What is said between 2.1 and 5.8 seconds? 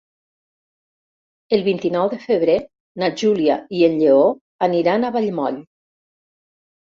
de febrer na Júlia i en Lleó aniran a Vallmoll.